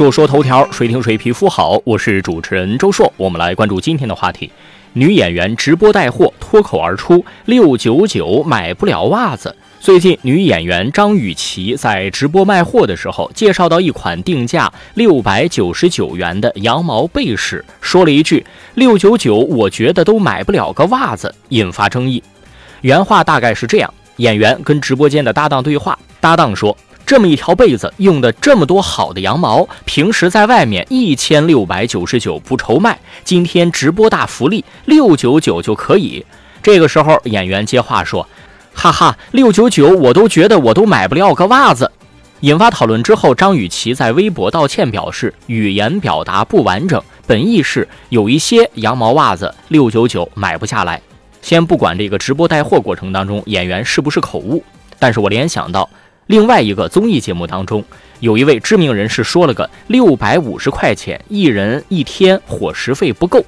[0.00, 1.78] 说说头条，谁听谁皮肤好。
[1.84, 4.50] 我是主持人周硕，我们来关注今天的话题：
[4.94, 9.54] 女演员直播带货，脱口而出六九九买不了袜子。
[9.78, 18.42] 最近，女演员张雨绮在直播卖货的时候，介绍到一款定价六百九十九元的羊毛被时，说了一句
[18.76, 22.22] “六九九，我觉得都买不了个袜子”，引发争议。
[22.80, 26.74] 原话大概是这样：演员跟直播间的搭档对话，搭档说。
[27.10, 36.24] 这么一条被子用的这么多好的羊毛，平时在外面一千六百九十九不愁卖，今天直播大福利六九九就可以。
[36.62, 38.28] 这个时候演员接话说
[38.72, 41.90] ：“哈哈，六九九我都觉得我都买不了个袜子。”
[42.42, 51.02] 引发讨论之后，张雨绮在微博道歉表示语言表达不完整，本意是有一些羊毛袜子六九九买不下来。
[51.42, 54.62] 先不管这个直播带货过程当中演员是不是口误，
[55.00, 55.90] 但是我联想到。
[56.30, 57.82] 另外一个综艺节目当中，
[58.20, 63.44] 有一位知名人士说了个六百五十块钱一人一天伙食费不够。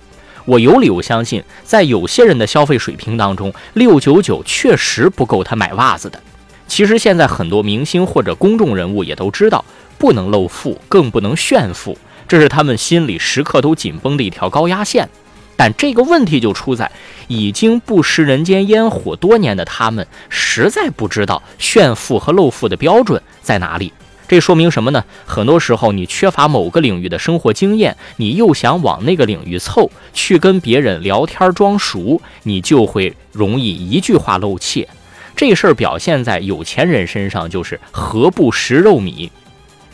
[0.47, 6.21] 我有理由相信，在有些人的消费水平当中，六九九确实不够他买袜子的。
[6.67, 9.65] 其实现在很多明星或者公众人物也都知道，
[9.97, 15.09] 不能露富，更不能炫富，这是他们心里时刻都紧绷的一条高压线。
[15.57, 16.91] 但这个问题就出在，
[17.29, 23.93] 已经不食人间烟火多年的他们，实在不知道炫富和露富的标准在哪里。
[24.29, 25.05] 这说明什么呢？
[25.27, 34.89] 很多时候你缺乏某个领域的生活经验，你又想往那个领域凑，去跟别人聊天装熟，你就会容易一句话露怯。
[35.37, 39.29] 这事儿表现在有钱人身上，就是何不食肉糜。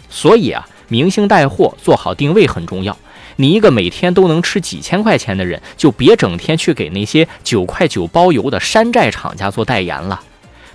[0.08, 2.96] 所以啊，明星带货做好定位很重要。
[3.36, 10.20] 你一个每天都能吃几千块钱的人，就别整天去给那些九块九包邮的山寨厂家做代言了。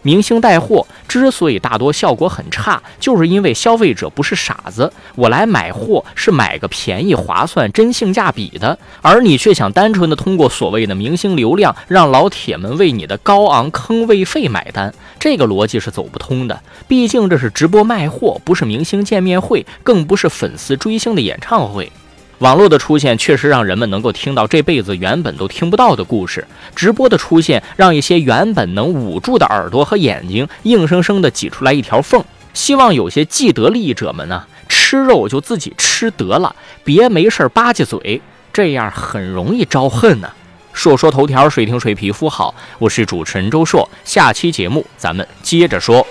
[0.04, 16.62] 明星带货之所以大多效果很差，就是因为消费者不是傻子，我来买货是买个便宜、划算、真性价比的，而你却想单纯的通过所谓的明星流量，让老铁们为你的高昂坑位费买单，这个逻辑是走不通的。
[16.88, 21.92] 毕竟这是直播卖货，不是明星见面会，更不是粉丝追星的演唱会。
[22.40, 26.46] 网络的出现确实让人们能够听到这辈子原本都听不到的故事。
[26.76, 32.24] 直播的出现让一些原本能捂住的耳朵和眼睛硬生生的挤出来一条缝。
[32.54, 40.30] 希望有些既得利益者们呢，吃肉就自己吃得了，别没事吧唧嘴，这样很容易招恨呢。
[40.74, 46.06] 说说头条，水听水皮肤好，我是主持人周硕，下期节目咱们接着说。